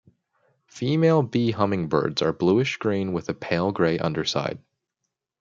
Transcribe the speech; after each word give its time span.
Female 0.65 1.21
bee 1.21 1.51
hummingbirds 1.51 2.23
are 2.23 2.33
bluish 2.33 2.77
green 2.77 3.13
with 3.13 3.29
a 3.29 3.35
pale 3.35 3.71
gray 3.71 3.99
underside. 3.99 4.57